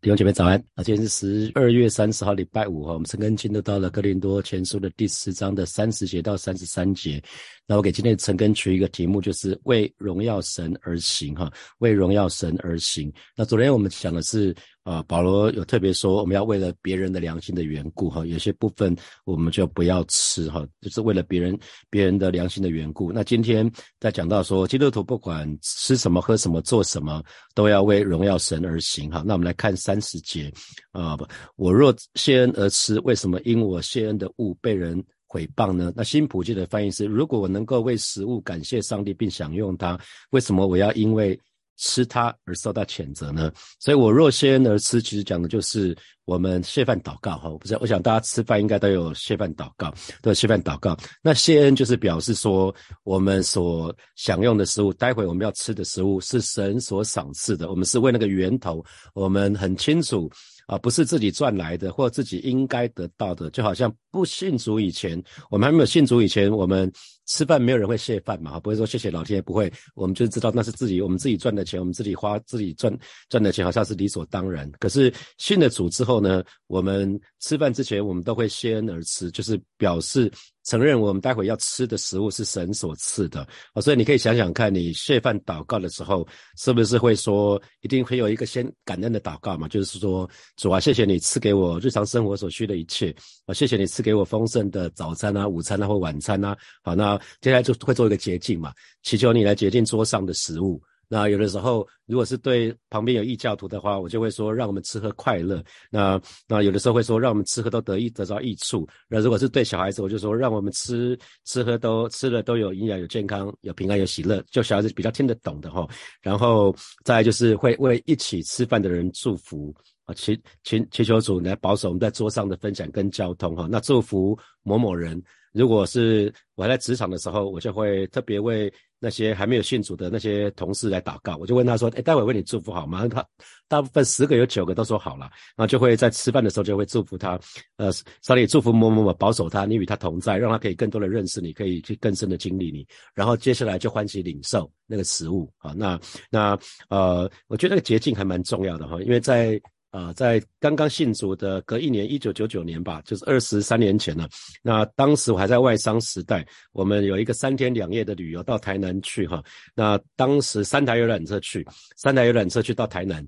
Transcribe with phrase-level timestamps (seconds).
[0.00, 0.84] 弟兄姐妹早安啊！
[0.84, 2.92] 今天是十二月三十号，礼拜五哈。
[2.92, 7.20] 我们陈根进都到了哥林多前书的第十章的三十节到三十三节。
[7.68, 13.12] 那我给今天陈根取一个题目，就是为荣耀神而行哈，为荣耀神而行。
[13.36, 14.52] 那昨天我们讲的是。
[14.84, 18.96] 啊，保罗有特别说，我们要为了别人的良心的缘故，哈，有些部分
[19.26, 21.58] 我们就不要吃，哈，就是为了别人
[21.90, 23.12] 别人的良心的缘故。
[23.12, 27.22] 那今天在讲到说，基督徒不管吃什么、喝什么、做什么，
[27.54, 29.22] 都要为荣耀神而行，哈。
[29.26, 30.50] 那我们来看三十节，
[30.92, 31.18] 啊，
[31.56, 35.92] 我若谢恩而吃，为什么因我谢恩的物被人毁谤呢？
[35.94, 39.96] 那新普济的翻译是：如果我能够为食物感谢上帝并享用它，
[40.30, 41.38] 为什么我要因为？
[41.80, 43.52] 吃它而受到谴责呢？
[43.78, 47.48] 所以我若谢恩而吃，其实讲的就是我们谢饭祷告哈。
[47.50, 50.98] 不是，我想大家吃饭应该都有谢饭祷告，都有谢饭祷告。
[51.22, 58.84] 那谢恩就是表示说，我们所享用的食物，待会我们要吃的食物是神所赏赐的，我们是为那个源头，
[59.14, 60.28] 我们很清楚
[60.68, 63.50] 啊，不是自己赚来的或自己应该得到的。
[63.50, 66.88] 就好像不信主以前，我们还没有信主以前，我们。
[67.28, 72.92] 吃饭没有人会谢饭嘛，不会说谢谢老天爷，不会，我们就知道那是自己，我们自己赚的钱，我们自己花自己赚
[73.28, 74.68] 赚的钱，好像是理所当然。
[74.80, 80.28] 可是信了主之后呢，我们吃饭之前，我们都会谢恩而吃，就是表示。
[80.64, 83.40] 承认我们待会要吃的食物是神所赐的
[83.72, 89.66] 啊，所以你可以想想看，你谢饭祷告的时候，是不是会说一定会有一个先感恩的祷告嘛？
[89.66, 93.14] 就是说，主啊，谢谢你赐给我日常生活所需的一切
[93.46, 96.54] 啊，谢谢你赐给我丰盛的早餐啊、午餐啊或晚餐啊。
[96.82, 100.80] 好，那接下来就会做一个洁净嘛，祈求你来洁净桌上的食物。
[101.10, 105.64] 那有的时候，如果是对旁边有异教徒的话，我就会说让我们吃喝快乐。
[105.90, 108.86] 那那有的时候会说让我们吃喝都得益得到益处。
[109.08, 115.88] 那如果是对小孩子，我就说让我们吃吃喝都吃了都有营养、有健康、有平安、有喜乐，就小孩子比较听得懂的哈。
[116.20, 123.66] 然后再就是会为一起吃饭的人祝福啊，祈祈祈求主来保守我们在桌上的分享跟交通哈。
[123.70, 125.22] 那祝福某某人。
[125.52, 131.36] 如果是我还在职场的时候，我就会特别为那些还没有信主的那些同事来祷告。
[131.36, 133.24] 我就问他说：“哎，待会为你祝福好吗？”他
[133.68, 137.38] 大部分十个有九个都说好了，然后就会在吃饭的时候就会祝福他。
[137.76, 137.90] 呃，
[138.22, 142.86] 上帝祝福某某某，保守他，你与他同在，让他可以更多的认识你，可以去更深的经历你。
[143.14, 145.72] 然后接下来就欢喜领受那个食物啊。
[145.76, 145.98] 那
[146.30, 149.60] 那呃，我觉得那个捷径还蛮重要的哈，因为在。
[149.90, 154.28] 啊，在刚刚信主的隔一年，一九九九年吧，就是二十三年前了。
[154.62, 159.42] 那当时我还在外商时代，我们有一个三天两夜的旅游到台南去哈。
[159.74, 161.66] 那当时三台游览车去，
[161.96, 163.26] 三台游览车去到台南，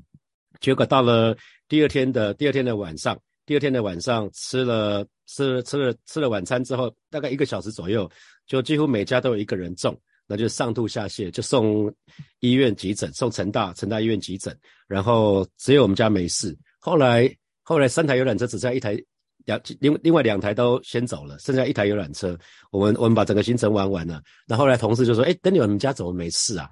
[0.61, 1.35] 结果到了
[1.67, 8.11] 第二天的第二天的晚上，第二天的晚上吃了吃了吃了吃了晚餐之后，大概一个小时左右，
[8.47, 9.99] 就几乎每家都有一个人中。
[10.31, 11.93] 那就上吐下泻，就送
[12.39, 16.57] 医院急诊，送成大成大医院急诊，然后只有我们家没事。
[16.79, 17.29] 后来
[17.65, 18.97] 后来三台游览车只剩一台，
[19.45, 22.39] 两另另外两台都先走了，剩下一台游览车。
[22.71, 24.23] 我们我们把整个行程玩完了。
[24.47, 26.69] 那后来同事就说：“哎，等你们家怎么没事啊？”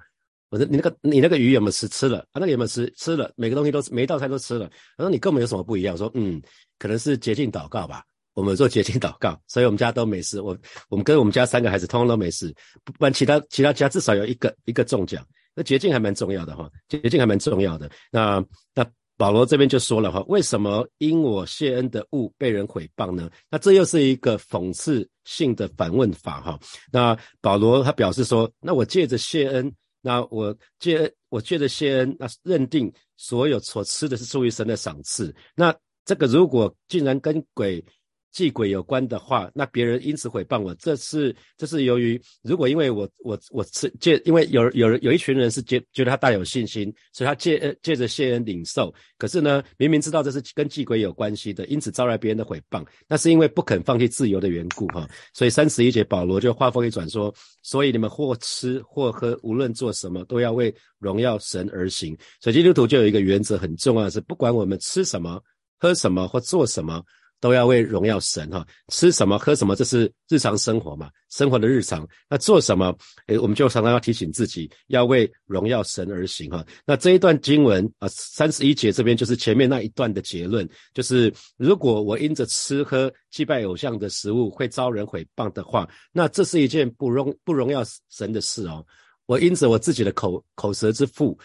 [0.51, 1.85] 我说：“你那个你那个鱼有没有吃？
[1.89, 2.35] 吃了啊？
[2.35, 2.89] 那个有没有吃？
[2.95, 6.41] 吃了，每个东西都每一道菜都吃了。”他说：“你跟我们有什么不一样？”我说：“嗯，
[6.77, 10.39] 可能是洁净祷告吧。”我们做洁净祷告， 所以我们家都没事。
[10.41, 10.57] 我
[10.89, 12.53] 我们跟我们家三个孩子通通都没事，
[12.83, 15.25] 不然其他其他家至少有一个一个中奖。
[15.55, 17.89] 那洁净还蛮重要的哈，洁净还蛮重要的。
[18.11, 18.41] 那
[18.73, 18.85] 那
[19.17, 23.29] 保罗这边就说了哈，为什么因我谢恩的物被人毁谤呢？
[23.49, 26.57] 那这又是一个讽刺性的反问法哈。
[26.91, 29.69] 那保罗他表示说，那我借着谢恩，
[30.01, 35.35] 那我借我借着谢恩，那认定所有所吃的是出于神的赏赐。
[35.55, 35.75] 那
[36.05, 37.83] 这个如果竟然跟鬼。
[38.31, 55.07] 祭鬼有关的话，那别人因此毁谤我，这是这是由于如果因为我我我是借，因为有有人有一群人是借觉得他大有信心，所以他借借着谢恩领受，可是呢明明知道这是跟祭鬼有关系的，因此招来别人的毁谤，那是因为不肯放弃自由的缘故哈。
[55.33, 62.15] 所以三十一节保罗就话锋一转说，所以你们或吃或喝，无论做什么，都要为荣耀神而行。
[62.39, 65.41] 所以基督徒就有一个原则很重要的是，不管我们吃什么、
[65.79, 67.03] 喝什么或做什么。
[67.39, 72.07] 都要为荣耀神哈，吃什么喝什么，这是日常生活嘛，生活的日常。
[72.29, 72.95] 那做什么，
[73.27, 76.65] 诶，我们就常常要提醒自己，要为荣耀神而行哈。
[76.85, 88.85] 那这一段经文啊，三十一节这边就是前面那一段的结论，就是如果我因着吃喝祭拜偶像的食物会遭人毁谤的话，那这是一件不荣不荣耀神的事哦。
[89.25, 91.37] 我因着我自己的口口舌之腹。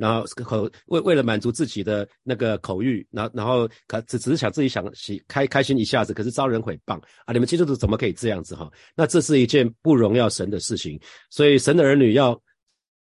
[0.00, 7.34] 然后口为为了满足自己的那个口欲，然后然后可只只是想自己想喜开开心一下子，可是招人诽谤啊！
[7.34, 8.70] 你们基督徒怎么可以这样子哈？
[8.96, 10.98] 那这是一件不荣耀神的事情，
[11.28, 12.40] 所以神的儿女要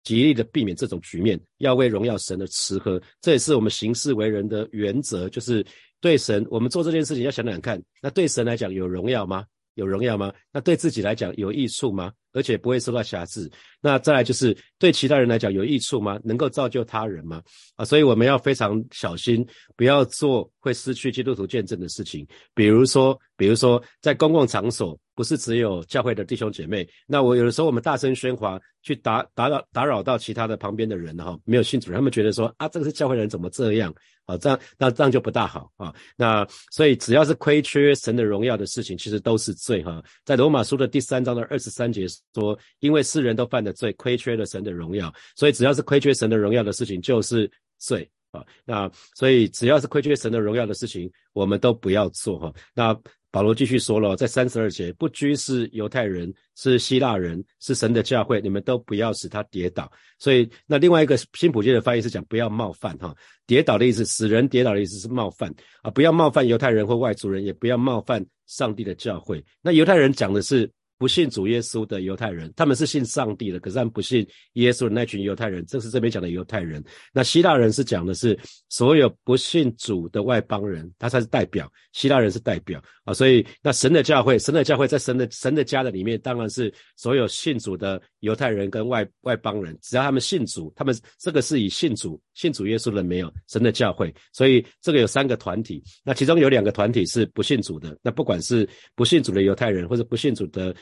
[0.04, 3.00] 极力的避免这种局面，要为荣耀神而吃喝。
[3.22, 5.64] 这也是我们行事为人的原则，就是
[6.02, 9.46] 对神，我们做这件事情要想想看，那对神来讲有荣耀吗？
[9.76, 10.34] 有荣耀吗？
[10.52, 12.12] 那对自己来讲有益处吗？
[12.34, 13.50] 而且不会受到瑕疵。
[13.82, 16.20] 那再来就是对其他人来讲有益处吗？
[16.24, 17.42] 能够造就他人吗？
[17.76, 19.46] 啊，所以我们要非常小心，
[19.76, 22.28] 不要做会失去基督徒见证的事情。
[22.54, 26.88] 比如说，比如说在公共场所，不是只有教会的弟兄姐妹。
[27.08, 33.94] 那我有的时候我们大声喧哗，去打打扰打扰到其他的旁边的人哈，没有信主，他们觉得说啊，这个是教会人怎么这样？
[34.26, 35.94] 啊，这样那这样就不大好啊。
[36.16, 40.04] 那所以只要是亏缺神的荣耀的事情，其实都是罪哈。
[40.24, 48.46] 在罗马书的第三章的二十三节说，因为世人都犯了罪，亏缺了神的荣耀，所以只要是亏缺神的荣耀的事情，就是罪啊。
[48.66, 52.54] 那所以只要是亏缺神的荣耀的事情，我们都不要做哈。
[52.74, 52.98] 那。
[53.32, 59.88] 保罗继续说了，在三十二节，不拘是犹太人，是希腊人，是神的教会，你们都不要使他跌倒。
[60.18, 63.16] 所以，那另外一个新普界的翻译是讲不要冒犯哈，
[63.46, 69.46] 跌倒的意思，使人跌倒的意思是冒犯啊，不要冒犯犹太人或外族人，也不要冒犯上帝的教会。
[69.62, 70.68] 那犹太人讲的是。
[71.00, 76.84] 不信主耶稣的犹太人，他们是信上帝的，可是他们不信耶稣的那群犹太人，这是这边讲的犹太人。
[77.14, 78.38] 那希腊人是讲的是
[78.68, 81.72] 所有不信主的外邦人，他才是代表。
[81.94, 100.76] 希腊人是代表啊，所以那神的教会，神的教会在神的神的家的里面，当然是所有信主的犹太人跟外外邦人，只要他们信主，他们这个是以信主信主耶稣的没有神的教会，所以这个有三个团体，那其中有两个团体是不信主的，那不管是不信主的犹太人或者不信主的。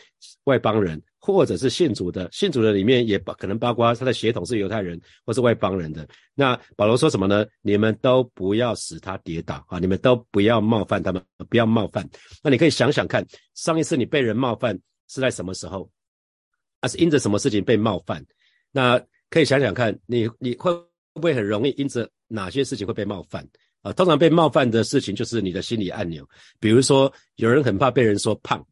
[0.45, 6.07] 外邦人，或者是信主的，信主的里面也包可能包括他的血统是犹太人或是外邦人的。
[6.33, 7.45] 那保罗说什么呢？
[7.61, 9.77] 你们都不要使他跌倒啊！
[9.79, 12.07] 你们都不要冒犯他们，不要冒犯。
[12.43, 13.25] 那你可以想想看，
[13.55, 15.89] 上一次你被人冒犯是在什么时候？
[16.79, 18.25] 啊，是因着什么事情被冒犯？
[18.71, 18.99] 那
[19.29, 20.71] 可以想想看，你你会
[21.13, 23.47] 不会很容易因着哪些事情会被冒犯
[23.81, 23.91] 啊？
[23.93, 26.27] 通常被冒犯的事情就是你的心理按钮，
[26.59, 28.65] 比如说有人很怕被人说胖。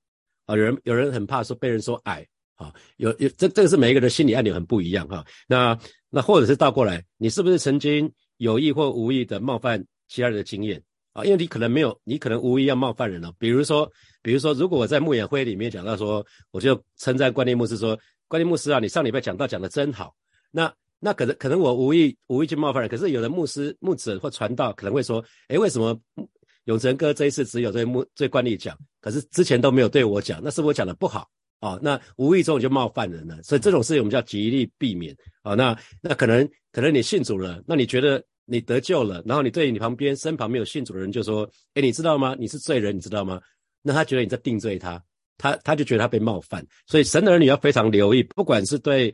[0.45, 2.25] 啊，有人有人很怕说被人说矮，
[2.55, 5.25] 啊，有有这这个是每一个人心理按钮很不一样哈。
[5.47, 5.77] 那
[6.09, 10.81] 那或者是倒过来，你是不是曾经有意或无意的冒犯其他人的经验
[11.13, 11.23] 啊？
[11.25, 13.33] 因为你可能没有，你可能无意要冒犯人了。
[13.39, 17.97] 比如说，比如说，如果我在牧演会里面讲到说，我就称赞关念牧师说，
[18.27, 20.15] 关念牧师啊，你上礼拜讲到讲的真好。
[20.51, 25.99] 那那可能可能我无意无意去冒犯人，可是有的牧师牧者或传道可能会说，诶，为什么？
[26.65, 31.27] 永成哥这一次只有对木对惯例讲，可是之前都没有对我讲，那是我讲的不好
[31.59, 31.79] 啊？
[31.81, 35.53] 那无意中就冒犯人了，所以这种事情我们叫极力避免啊。
[35.55, 42.35] 那那可能可能你信主了，那你觉得你得救了，然后你对你旁边身旁没有信主的人就说：“哎，你知道吗？
[42.37, 43.41] 你是罪人，你知道吗？”
[43.81, 45.01] 那他觉得你在定罪他，
[45.37, 46.65] 他他就觉得他被冒犯。
[46.87, 49.13] 所以神的儿女要非常留意，不管是对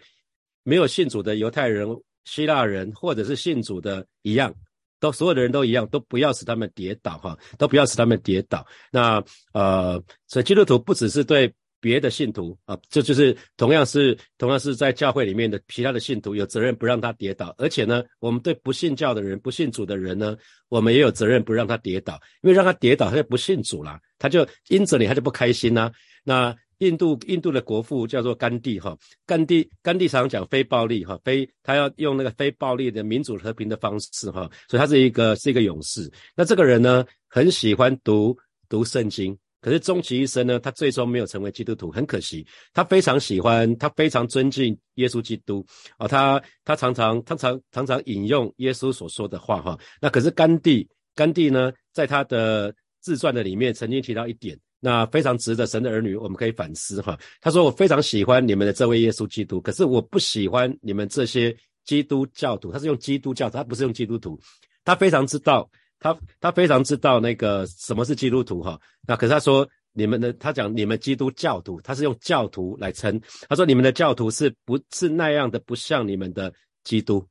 [0.63, 1.85] 没有信主的犹太人、
[2.23, 4.53] 希腊人，或者是信主的一样。
[5.01, 8.65] 都所有的人都一样，都不要使他们跌倒哈，都不要使他们跌倒。
[8.89, 9.21] 那
[9.51, 17.53] 呃，所以基督徒不只是对别的信徒啊，这就是同样是同样是在教会里面的其他的信徒有责任不让他跌倒。
[17.57, 20.37] 而且呢，我们对不信教的人、不信主的人呢，
[20.69, 22.13] 我们也有责任不让他跌倒，
[22.43, 25.91] 因为让他跌倒，他就不信主了，他就因着你，他就不开心呐。
[26.23, 26.55] 那。
[26.81, 36.11] 印度印度的国父叫做甘地哈，甘地甘地常常讲非暴力哈，非他要用那个非暴力的民主和平的方式哈，所以他是一个是一个勇士。
[36.35, 38.35] 那这个人呢，很喜欢读
[38.67, 42.43] 读圣经，可是终其一生呢，他最终没有成为基督徒，很可惜。
[42.73, 45.63] 他非常喜欢，他非常尊敬耶稣基督
[45.97, 49.79] 啊，他他常常他常常常引用耶稣所说的话哈。
[50.01, 54.59] 那可是甘地甘地呢，在他的自传的里面曾经提到一点。
[54.83, 57.15] 那非常值得神的儿女，我们可以反思哈。
[57.39, 62.71] 他说：“我非常喜欢你们的这位耶稣基督，可是我不喜欢你们这些基督教徒。
[62.71, 64.39] 他是用基督教，他不是用基督徒。
[64.83, 65.69] 他非常知道，
[65.99, 68.79] 他他非常知道那个什么是基督徒哈。
[69.07, 73.21] 那可是他说你们的，他讲你们基督教徒，他是用教徒来称。
[73.47, 76.51] 他说你们的教徒是不是那样的不像你们的
[76.83, 77.23] 基督？”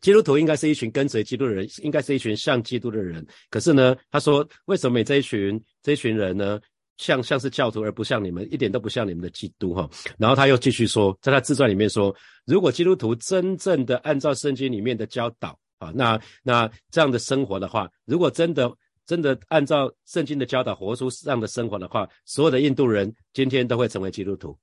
[0.00, 3.26] 基督徒应该是一群跟随基督的人，应该是一群像基督的人。
[3.50, 6.60] 可是呢，他说，为什么这一群这一群人呢，
[6.96, 9.88] 像像是教徒，而不像你们，一点都不像你们的基督哈？
[10.18, 12.14] 然后他又继续说，在他自传里面说，
[12.44, 18.72] 如果基督徒真正的按照圣经里面的教导啊，那那这样的生活的话，如果真的
[19.06, 24.56] 真的按照圣经的教导活出这样的生活的话，所有的印度人今天都会成为基督徒。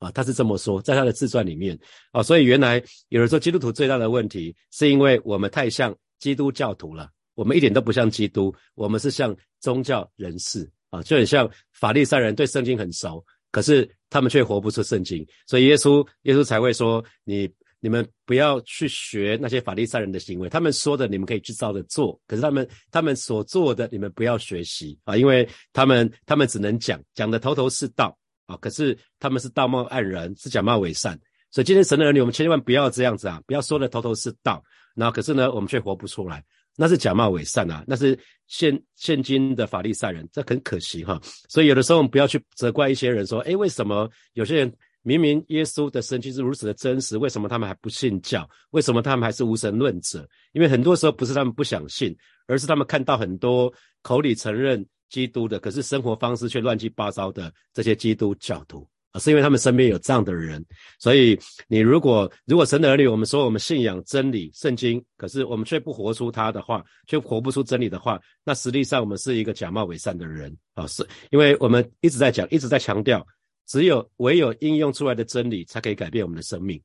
[0.00, 1.78] 啊，他是这么说，在他的自传里面。
[2.10, 24.98] 啊，所以原来有人说基督徒最大的问题，是因为我们太像基督教徒了，我们一点都不像基督，我们是像宗教人士啊，就很像法利赛人对圣经很熟，可是他们却活不出圣经，所以耶稣耶稣才会说，你你们不要去学那些法利赛人的行为，他们说的你们可以去照着做，可是他们他们所做的你们不要学习。
[25.04, 28.16] 啊，因为他们他们只能讲讲的头头是道
[28.50, 31.18] 啊，可是他们是道貌岸然，是假冒伪善，
[31.50, 34.62] 所以今天神的儿女，我们千万不要这样子啊，不要说的头头是道，
[34.94, 36.44] 然后可是呢，我们却活不出来，
[36.76, 44.72] 那是假冒伪善啊，那是现现今的法利赛人，这很可惜哈，所以有的时候我们不要去责怪一些人说，诶，为什么有些人？
[45.02, 48.46] 明明耶稣的神迹是如此的真实，为什么他们还不信教？
[48.72, 50.28] 为什么他们还是无神论者？
[50.52, 52.14] 因为很多时候不是他们不想信，
[52.46, 60.64] 而是他们看到很多口里承认基督的，可是生活方式却乱七八糟的这些基督教徒啊，是因为他们身边有这样的人。
[60.98, 61.38] 所以，
[61.68, 70.86] 你如果如果神的儿女，我们说我们信仰真理圣经，可是我们却不活出他的话，却活不出真理的话，那实际上我们是一个假冒伪善的人啊！
[70.86, 73.26] 是因为我们一直在讲，一直在强调。
[73.66, 76.80] 只有唯有应用出来的真理，才可以改变我们的生命。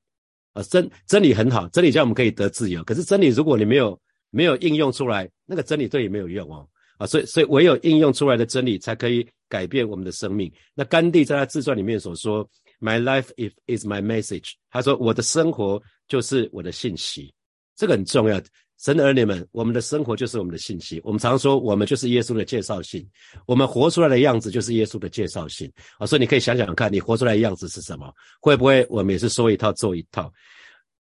[0.53, 2.83] 啊，真真理很好，真理叫我们可以得自由。
[2.83, 6.67] 可是真理，如果你没有没有应用出来，那个真理对你没有用哦。
[6.97, 10.51] 啊，所以所以唯有应用出来的真理，才可以改变我们的生命。
[10.73, 12.47] 那甘地在他自传里面所说
[12.79, 17.33] ：“My life is is my message。”他说：“我的生活就是我的信息。”
[17.75, 18.41] 这个很重要。
[18.77, 20.99] 神的儿女们，我们的生活就是我们的信息。
[21.01, 23.07] 我们常说，我们就是耶稣的介绍信，
[23.47, 26.05] 我们活出来的样子就是耶稣的介绍信啊！
[26.05, 28.13] 所以你可以想想看，你活出来的样子是什么？
[28.41, 30.31] 会不会我们也是说一套做一套？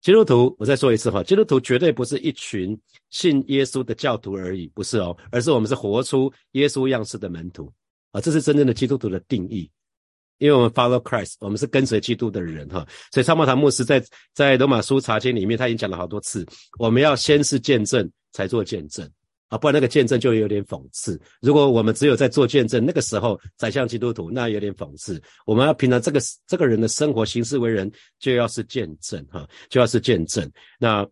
[0.00, 2.78] 基督徒，我再说一次哈，基督徒绝对不是一群
[3.10, 7.70] 信耶稣的教徒而已，不是哦，而是我们是活出耶稣样式的门徒
[8.12, 8.20] 啊！
[8.20, 9.70] 这是真正的基督徒的定义。
[10.38, 14.02] 因为我们 follow Christ，我们是跟随基督的人哈，所以参谋堂牧师在
[14.32, 16.46] 在罗马书查经里面，他已经讲了好多次，
[16.78, 19.06] 我们要先是见证才做见证
[19.50, 21.20] 啊，不然那个见证就有点讽刺。
[21.42, 25.20] 如果我们只有在做见证，那个时候宰相基督徒，那有点讽刺。
[25.44, 30.50] 我们要平常这个这个人的生活行事为人，就要是见证哈，就要是见证。
[30.78, 31.06] 那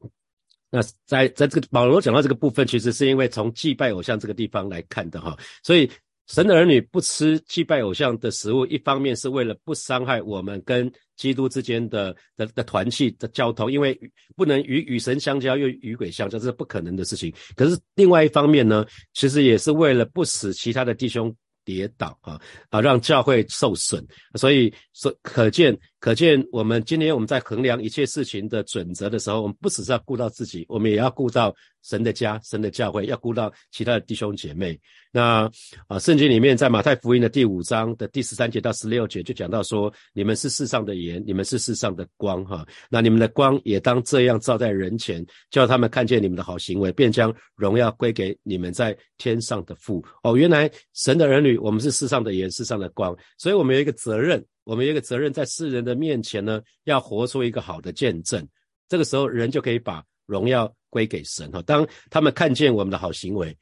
[0.71, 5.90] 那在在这个保罗讲到这个部分，其实是因为从祭拜偶像这个地方来看的哈，所以。
[6.28, 13.99] 神的儿女不吃祭拜偶像的食物，一方面是为了不伤害我们跟基督之间的的的团契的交通，因为
[14.37, 17.32] 不能与与神相交又与鬼相交，这是不可能的事情。
[17.56, 21.35] 可是另外一方面呢，其实也是为了不使其他的弟兄。
[21.64, 24.02] 跌倒啊啊，让教会受损，
[24.37, 31.52] 所以所可见可见，我们今天我们在衡量一切事情的准则的时候，我们不只是要顾到自己，我们也要顾到
[31.82, 34.78] 神的家、神的教会，要顾到其他的弟兄姐妹。
[35.10, 35.50] 那
[35.88, 42.64] 啊，圣经里面在马太福音的第五章的第十三节到十六节就讲到说，你们是世上的盐，你们是世上的光哈。
[42.88, 50.04] 那你们的光也当这样照在人前，叫他们看见你们的好行为，便将荣耀归给你们在天上的父。
[50.22, 51.58] 哦，原来神的儿女。
[51.58, 58.46] 我们是世上的盐，世上的光，所以我们有一个责任，我们有一个责任，在世人的面前呢，要活出一个好的见证。
[58.87, 61.62] 这个时候，人就可以把荣耀归给神哈。
[61.62, 63.56] 当他们看见我们的好行为，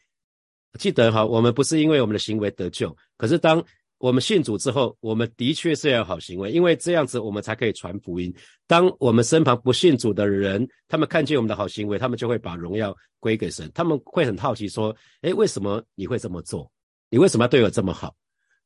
[0.80, 3.64] 记得哈，我们不是因为我们的行为得救，可是当
[3.98, 8.34] 我们信主之后，我们的确是要有好行为，因为这样子我们才可以传福音。
[8.66, 13.70] 当我们身旁不信主的人，他们看见我们的好行为，他们就会把荣耀归给神。
[13.72, 16.68] 他们会很好奇说：“诶，为什么你会这么做？”
[17.10, 18.12] 你为什么要对我这么好？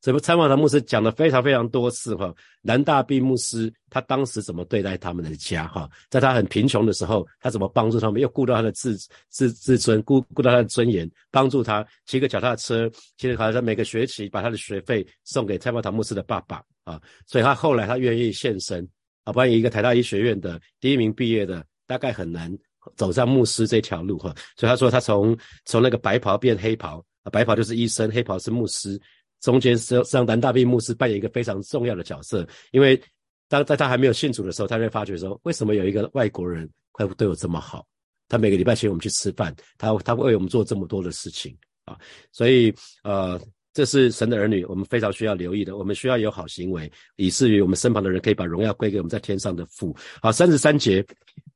[0.00, 2.34] 这不参访的牧师讲了非常非常多次哈。
[2.62, 5.88] 南大毕牧师他当时怎么对待他们的家哈？
[6.08, 8.20] 在他很贫穷的时候，他怎么帮助他们？
[8.20, 8.96] 又顾到他的自
[9.28, 17.00] 自自尊，顾顾到他的尊严，帮助他骑个脚踏车，骑着好像每个学期把他的学费送给参访堂牧师的爸爸啊。
[17.26, 18.88] 所以他后来他愿意献身
[19.24, 22.50] 啊，不然一个台大医学院的第一名毕业的，大概很难
[22.96, 24.34] 走上牧师这条路哈。
[24.56, 27.04] 所以他说他从从那个白袍变黑袍。
[27.22, 28.98] 啊，白袍就是医生，黑袍是牧师，
[29.40, 32.46] 中间是让南大毕牧师扮演一个非常重要的角色。
[32.70, 33.00] 因为
[33.48, 37.86] 当在他还没有信主的时候，他就会发觉说，为什么有一个外国人会对我这么好？
[38.28, 41.98] 他每个礼拜请我们去吃饭，他他会为我们做这么多的事情啊！
[42.30, 43.40] 所以呃，
[43.72, 45.76] 这是神的儿女，我们非常需要留意的。
[45.76, 49.96] 我们需要有好行为，以至于我们身旁的人可以把荣耀归给我们在天上的父。
[50.22, 51.04] 好，三十三节，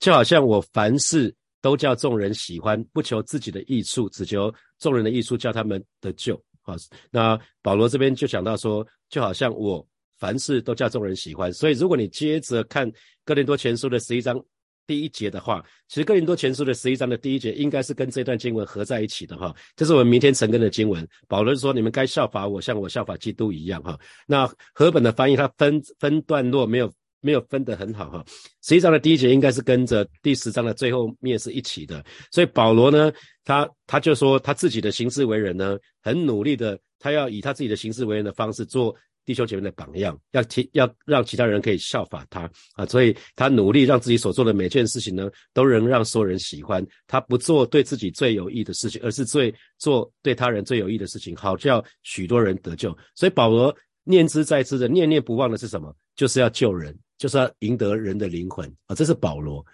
[0.01, 1.35] 就好像我凡事。
[1.61, 6.39] 都叫众人喜欢，不求自己的益处，只求众人的益处，叫他们得救。
[6.67, 6.75] 好，
[7.11, 9.87] 那保罗这边就讲到说，就好像我
[10.19, 11.53] 凡事都叫众人喜欢。
[11.53, 12.91] 所以，如果你接着看
[13.23, 14.43] 哥林多前书的十一章
[14.87, 19.55] 第一节的话，其实哥林多前书的十一章的第一节应该是跟这段经文合在一起的哈。
[19.77, 21.07] 这是我们明天晨更的经文。
[21.29, 26.91] 保罗说：“你们该效法我，像我效法基督一样。”哈，那和本的翻译它分分段落没有。
[27.25, 28.23] 没有分得很好哈，
[28.63, 33.11] 实际上的第一节应该是跟着第十章的最后面是一起的，所以保罗呢，
[33.45, 42.43] 他他就说他自己的行事为人呢，很努力的，他要以他自己的行事为人的方式做弟兄姐妹的榜样，要提要让其他人可以效法他
[42.75, 46.87] 啊，所以他努力让自己所做的每件事情呢，都能让所有人喜欢。
[47.07, 52.95] 他不做对自己最有益的事情，而是最做对他人最有益的事情，好叫许多人得救。
[53.15, 53.75] 所以保罗
[54.05, 55.95] 念之在之的念念不忘的是什么？
[56.15, 58.95] 就是要救人，就是要赢得人的灵魂啊！
[58.95, 59.65] 这是保罗。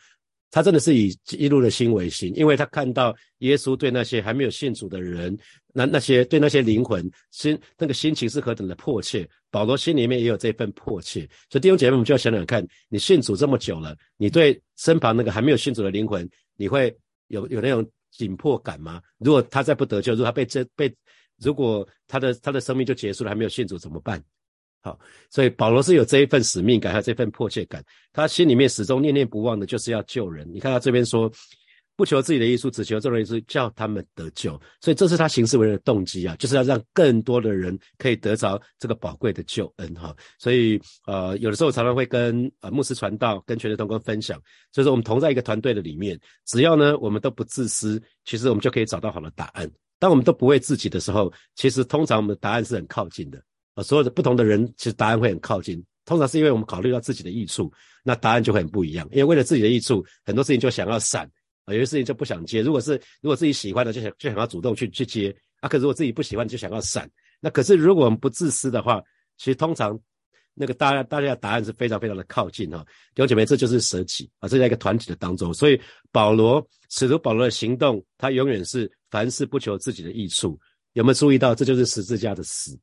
[0.53, 5.39] 他真的是以一路的心为心，因为他看到耶稣对那些还没有信主的人，
[5.73, 9.29] 那那些对那些灵魂心那个心情是何等的迫切。
[9.49, 16.93] 保罗心里面也有这份迫切，所以弟兄姐妹我们就要想想看，你信主这么久了，你对身旁那个还没有信主的灵魂，你会
[17.29, 19.01] 有有那种紧迫感吗？
[19.19, 20.93] 如果他再不得救，如果他被这被，
[21.41, 24.23] 如果他的他的生命就结束了，还没有信主怎么办？
[24.83, 27.85] 好，所以保罗是有这一份使命感，还有这份迫切感。
[28.13, 30.51] 他心里面始终念念不忘的，就是要救人。
[30.51, 31.31] 你看他这边说，
[31.97, 34.59] 不求自己的益处，只求众人益处，叫他们得救。
[34.81, 40.17] 所以这是他行事为人的动机啊，就是要让更多的人可以得着这个宝贵的救恩哈。
[40.39, 44.41] 所以呃，有的时候常常会跟呃牧师传道，跟全职同工分享，
[44.73, 49.71] 所以说我们同在一个团队的里面，只要呢我们都不自私，其实我们就可以找到好的答案。
[50.01, 53.41] 当我们都不为自己的时候，其实通常我们的答案是很靠近的。
[53.75, 55.81] 啊，所有的不同的人，其实答案会很靠近。
[56.05, 59.07] 通常是因为我们考虑到自己的益处，那答案就会很不一样。
[59.13, 61.31] 因为为了自己的益处，很多事情就想要闪，
[61.67, 62.63] 有些事情就不想接。
[62.63, 65.69] 如果是如果自己喜欢的，就想就想要主动去去接啊。
[65.69, 67.09] 可如果自己不喜欢，就想要闪。
[67.39, 69.01] 那可是如果我们不自私的话，
[69.37, 69.97] 其实通常
[70.61, 72.85] 那个大家大家的答案是非常非常的靠近哈。
[73.15, 75.55] 弟兄姐妹，这就是舍己啊，这在一个团体的当中。
[75.55, 75.81] 所以
[76.13, 80.61] 保罗使徒保罗的行动，他永远是凡事不求自己的益处。
[80.93, 81.55] 有没有注意到？
[81.55, 82.79] 这就是十字架的死。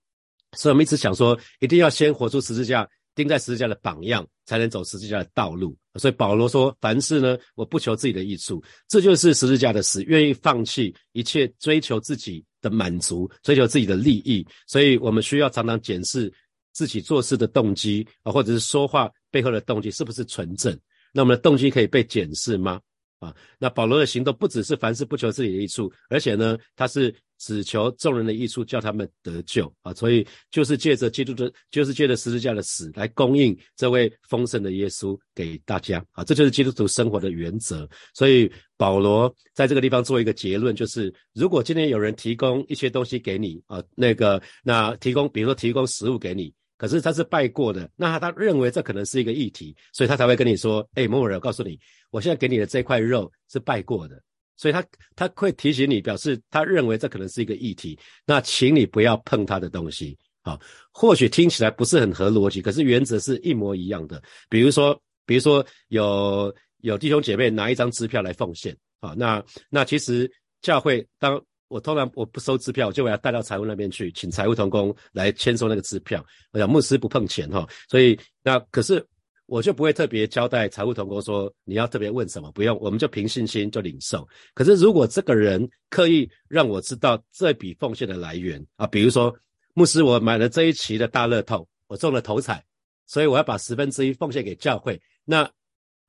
[0.53, 5.77] 所以我们一直想说，一定要先活出十字架，钉在十字架的榜样，才能走十字架的道路。
[5.95, 14.45] 所以保罗说：“凡事呢，我不求自己的益处，这就是十字架的死，愿意放弃一切，追求自己的满足，追求自己的利益。
[14.67, 16.31] 所以我们需要常常检视
[16.77, 20.79] 自己做事的动机啊，或者是说话背后的动机是不是纯正。
[21.11, 22.79] 那我们的动机可以被检视吗？
[23.17, 29.93] 啊，那保罗的行动不只是凡事不求自己的益处，而且呢，他是。”只求众人的益处，叫他们得救啊！
[29.93, 36.23] 所以就是借着基督的，就是借着十字架的死来供应这位丰盛的耶稣给大家啊！
[36.23, 37.87] 这就是基督徒生活的原则。
[38.15, 51.79] 所以保罗在这个地方做一个结论，就是如果今天有人提供一些东西给你啊，那个那提供，比如说提供食物给你，可是他是拜过的，那他他认为这可能是一个议题，所以他才会跟你说：“哎，某某人，我告诉你，
[52.11, 54.21] 我现在给你的这块肉是拜过的。”
[54.55, 54.83] 所以他
[55.15, 60.17] 他会提醒你，表示他认为这可能是一个议题，那请你不要碰他的东西。
[60.41, 60.59] 好，
[60.91, 64.21] 或许听起来不是很合逻辑，可是原则是一模一样的。
[64.49, 76.25] 比如说，比如说有有弟兄姐妹拿一张支票来奉献，好，那那其实教会当我通常我不收支票，我就把它带到财务那边去，请财务同工来签收那个支票。
[76.51, 79.05] 我讲牧师不碰钱哈，所以那可是。
[79.49, 84.27] 我就不会特别交代财务同工说你要特别问什么，不用，我们就凭信心就领受。
[84.53, 89.33] 可是如果这个人刻意让我知道这笔奉献的来源啊，比如说
[89.73, 92.61] 牧师，我买了这一期的大乐透，我中了头彩，
[93.05, 95.01] 所以我要把十分之一奉献给教会。
[95.23, 95.49] 那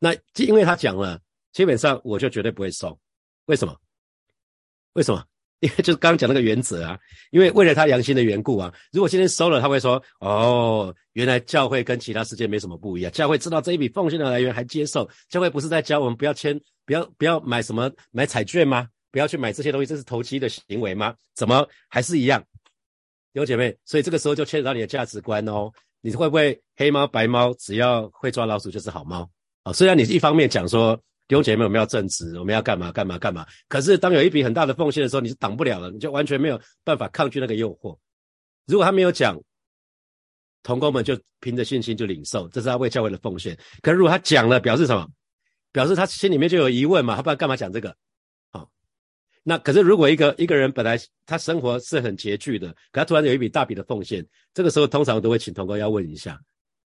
[0.01, 1.21] 那因为他讲了，
[1.53, 2.99] 基本上我就绝对不会收。
[3.45, 3.77] 为什么？
[4.95, 5.25] 为什么？
[5.61, 6.97] 因为就是刚刚讲那个原则啊，
[7.31, 18.89] 因为为了他良心的缘故啊，如果今天收了，他会说：“哦，原来教会跟其他世界没什么不一样，教会知道这一笔奉献的来源还接受，教会不是在教我们不要签，不要不要买什么买彩券吗？
[19.11, 21.15] 不要去买这些东西，这是投机的行为吗？
[21.35, 22.45] 怎么还是一样？
[23.33, 29.29] 有姐妹，所以这个时候就牵扯到你的价值观哦，你会不会黑猫白猫，只要会抓老鼠就是好猫
[29.65, 29.73] 啊？
[29.73, 30.97] 虽然你一方面讲说。
[31.29, 33.47] 弟兄姐妹，我们要正直，我们要干嘛干嘛干嘛？
[33.69, 37.97] 可是当有一笔很大的奉献的时候，你是挡不了了，你就完全没有办法抗拒那个诱惑。
[38.67, 39.39] 如果他没有讲，
[40.63, 43.57] 同工们就凭着信心就领受，这是他为教会的奉献。
[43.83, 45.07] 可是如果他讲了，表示什么？
[45.71, 47.15] 表示他心里面就有疑问嘛？
[47.15, 47.95] 他不然干嘛讲这个？
[48.51, 48.71] 好，
[49.43, 56.41] 那可是如果一个一个人本来他生活是很拮据的，可他突然有一笔大笔的奉献，这个时候通常都会请同工要问一下。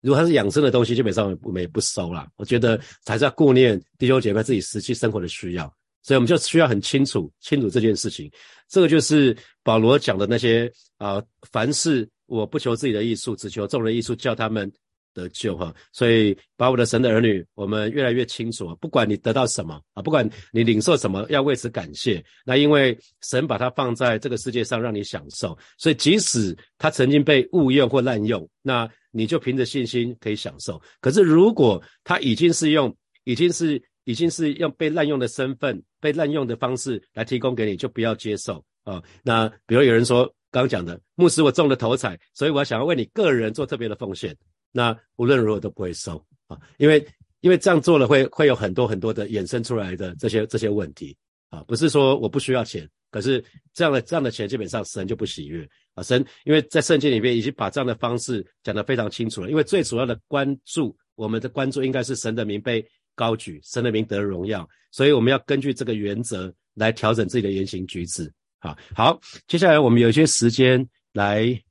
[0.03, 2.27] 如果它是养生的东西，基本上我们也不收啦。
[2.35, 5.65] 我觉得还是要顾念弟兄姐妹自己实际生活的需要，
[6.03, 8.29] 所以我们就需要很清楚清楚这件事情。
[8.67, 14.71] 这个就是保罗讲的那些啊，凡事我不求自己的艺术，只求众人艺术，叫他们
[15.13, 15.73] 得救哈。
[15.91, 22.23] 所以把我的神的儿女，我们越来越清楚，啊不管你得到什么啊，不管你领受什么，要为此感谢。
[22.45, 28.89] 那因为神把它放在这个世界上让你享受，所以即使他曾经被误用或滥用，那。
[29.15, 30.81] 你就凭着信心可以享受。
[30.99, 32.91] 可是如果他已经是用，
[33.25, 38.99] 已经是已经是用被滥用的身份、被滥用的方式来提供给你，就不要接受啊。
[39.21, 44.35] 那比如有人说，刚刚讲的，牧师我中了头彩，所以我想要为你个人做特别的奉献。
[44.75, 47.05] 那无论如何都不会收啊，因为
[47.41, 51.15] 因为这样做了会会有很多很多的衍生出来的这些这些问题
[51.49, 62.83] 啊，不是说我不需要钱，可是这样的这样的钱基本上神就不喜悦啊，神因为在圣经里面已经把这样的方式讲得非常清楚了，因为最主要的关注我们的关注应该是神的名被
[63.13, 68.31] 高举，神的名得荣耀，所以我们要根据这个原则来调整自己的言行举止。
[68.57, 70.83] 啊，好，接下来我们有一些时间
[71.13, 71.61] 来。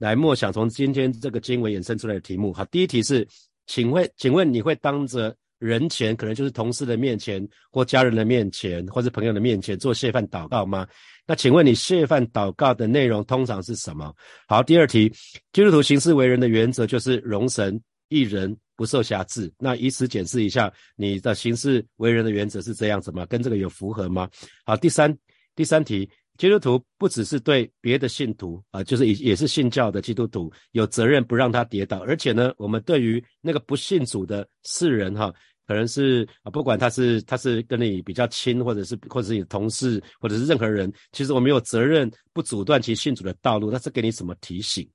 [0.00, 2.54] 来默想从今天这个经文衍生出来的题目。
[2.54, 3.26] 好，第一题是，
[3.66, 10.88] 请问，请问你会当着人前，可能就是同事的面前，或家人的面前，或是朋友的面前做谢饭祷告吗？
[11.26, 14.10] 那请问你谢饭祷告的内容通常是什么？
[14.48, 15.12] 好，第二题，
[15.52, 19.52] 基督徒行事为人的原则就是容神一人不受辖制。
[19.58, 23.26] 那以此检视一下你的行事为人的原则是这样子吗？
[23.26, 24.26] 跟这个有符合吗？
[24.64, 25.14] 好，第三，
[25.54, 26.08] 第三题。
[26.40, 35.30] 基督徒不只是对别的信徒啊，就是也也是信教的基督徒有责任不让他跌倒，而且呢，我们对于那个不信主的世人哈，
[35.66, 43.70] 可能是啊，不管他是他是跟你比较亲，或者是或者是你的同事，或者是任何人，其实我们有责任不阻断其信主的道路。
[43.70, 44.88] 那是给你什么提醒？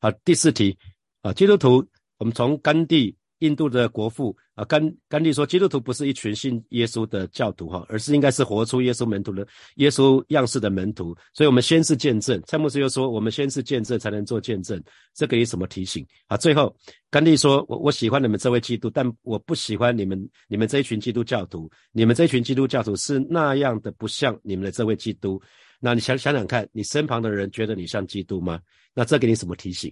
[0.00, 0.76] 好，第四题
[1.22, 1.82] 啊，基督徒，
[2.18, 3.16] 我们从甘地。
[3.40, 11.14] 印度的国父啊，甘甘地说，基督徒不是一群信耶稣的教徒哈，而是应该是活出耶稣门徒的耶稣样式的门徒。
[11.34, 12.40] 所以，我们先是见证。
[12.46, 14.82] 蔡牧师又说，我们先是见证，才能做见证。
[15.14, 16.36] 这给你什么提醒啊？
[16.36, 16.74] 最后，
[17.10, 21.70] 甘地说，我我喜欢你们这位基督，但我不喜欢你们你们这一群基督教徒。
[21.92, 25.40] 你们这一群基督教徒是那样的不像你们的这位基督。
[25.82, 28.60] 那你想想想看，你身旁的人觉得你像基督吗？
[28.92, 29.90] 那这给你什么提醒？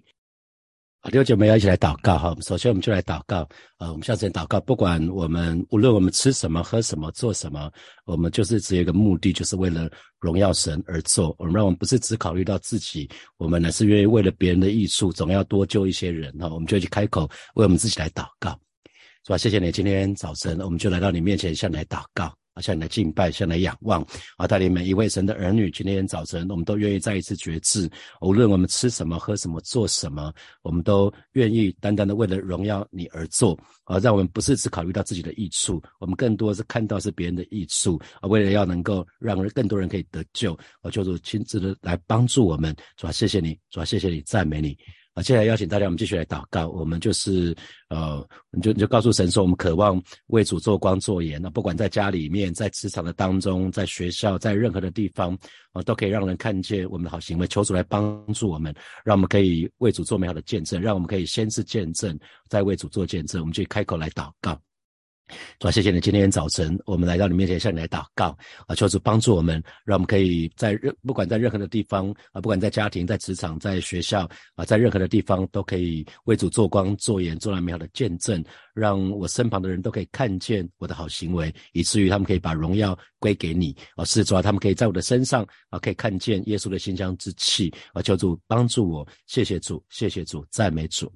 [1.00, 2.36] 好，六姐妹要一起来祷告哈。
[2.40, 3.48] 首先，我们就来祷告。
[3.78, 7.70] 呃，我们向神祷告，不管我们无论我们吃什么、喝什么、做什么，
[8.04, 11.32] 我们就是只有一个目的，就是为了荣耀神而做。
[11.38, 16.48] 我们让我们不是只考虑到自己，我们呢是愿意为了别人的益处，总要多救一些人哈。
[16.48, 18.50] 我们就去开口为我们自己来祷告，
[19.24, 19.38] 是吧？
[19.38, 22.34] 谢谢你，今天早晨我们就来到你面前向你来祷告。
[22.60, 24.04] 向你来敬拜，向你来仰望，
[24.36, 24.46] 啊！
[24.46, 27.88] 带领每一位神的儿女，今天早晨，我们都愿意再一次觉知，
[28.20, 33.98] 无论我们吃什么、喝什么、做什么，我们都愿意单单的为了荣耀你而做，啊！
[33.98, 38.28] 让我们不是只考虑到自己的益处，我们更多是看到是别人的益处，啊！
[38.28, 40.90] 为了要能够让更多人可以得救，啊！
[40.90, 44.76] 就是亲自的来帮助我们，主啊，谢谢你，主啊，谢谢你，赞美你。
[45.22, 46.68] 接下来邀请大家，我们继续来祷告。
[46.68, 47.56] 我们就是，
[47.88, 51.40] 呃，你就你就告诉神说，我们渴望为主做光做盐。
[51.40, 55.36] 那不管在家里面，在职场的当中，在学校，在任何的地方，
[55.72, 57.46] 啊，都可以让人看见我们的好行为。
[57.46, 63.40] 求主来帮助我们，让我们可以为主做美好的见证，让我们可以先是见证，再为主做见证。
[63.40, 64.67] 我们就开口来祷告。
[65.58, 66.00] 主啊，谢谢你！
[66.00, 68.36] 今天早晨，我们来到你面前，向你来祷告
[68.66, 78.42] 啊，求主帮助我们，让我们可以在任不管在任何的地方啊，不管在家庭、在职场、在学校啊，在任何的地方，都可以为主做光、做盐、做那美好的见证，
[78.74, 84.04] 让我身旁的人都可以看见我的好行为，以至于他们可以把荣耀归给你啊！
[84.04, 88.00] 是主啊，他们可以在我的身上啊，可以看见耶稣的馨香之气啊！
[88.00, 91.12] 求主帮助我，谢谢主，谢谢主，赞美主。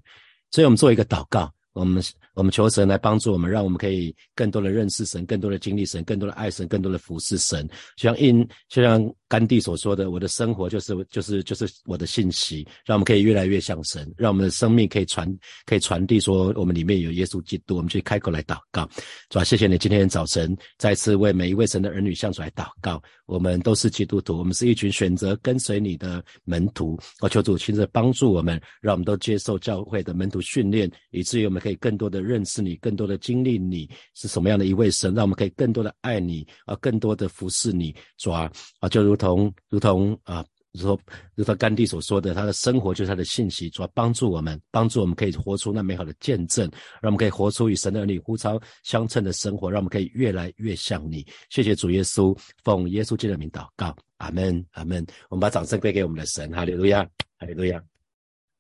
[0.51, 2.03] 所以我们做一个祷告，我们。
[2.35, 7.69] 我们求神来帮助我们，让我们可以更多的认识神，更多的经历神，更多的爱神，更多的服侍神。
[7.95, 15.31] 就像因，就像甘地所说的，我的生活就是就是就是我的信息，让我们可以越来越像神，让我们的生命可以传
[15.67, 17.77] 可以传递说我们里面有耶稣基督。
[17.77, 18.89] 我们去开口来祷告，
[19.29, 23.03] 主啊，谢谢你今天早晨再次为每一位神的儿女向主来祷告。
[23.27, 26.99] 我们都是基督徒，我们是一群选择跟随你的门徒。
[27.21, 32.23] 我求主亲自帮助我们，让我们都接受教会的门徒训练，以至于我们可以更多的。
[32.33, 40.99] 认识你，更多的经历你是什么样的一位神，让我们可以更多的爱你啊，更多的服侍你，主啊，啊就如同如同啊，如同
[41.35, 46.65] 如同甘地所说的，他的生活就是他的信息，主要帮助我们，帮助我们可以活出那美好的见证，
[47.03, 51.27] 让我们可以活出与神的儿女呼超相称的生活，让我们可以越来越像你。
[51.51, 55.05] 谢谢主耶稣，奉耶稣基督的名祷告，阿门，阿门。
[55.29, 57.03] 我们把掌声归给我们的神，哈利路亚，
[57.39, 57.92] 哈利路亚。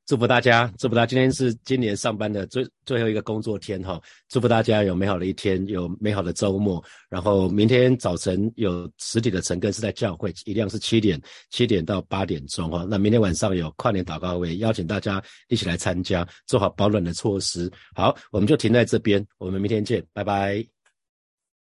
[0.04, 1.06] 祝福大家，祝福大家！
[1.06, 6.82] 今天是今年上班的最最后一个工作天哈，祝福大家有美好的一天，有美好的周末。
[7.08, 12.84] 然后明天早晨有实体的晨更是在教会，一样是七点七点到八点钟哈。
[12.88, 17.70] 那明天晚上有跨年祷告会，邀请大家一起来参加，做好保暖的措施。
[17.94, 20.81] 好，我们就停在这边，我们明天见，拜拜。